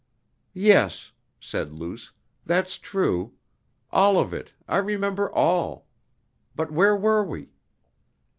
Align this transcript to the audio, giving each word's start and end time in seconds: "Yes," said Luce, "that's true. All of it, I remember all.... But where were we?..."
"Yes," 0.55 1.11
said 1.39 1.73
Luce, 1.75 2.11
"that's 2.43 2.79
true. 2.79 3.33
All 3.91 4.17
of 4.17 4.33
it, 4.33 4.51
I 4.67 4.77
remember 4.77 5.31
all.... 5.31 5.85
But 6.55 6.71
where 6.71 6.95
were 6.97 7.23
we?..." 7.23 7.49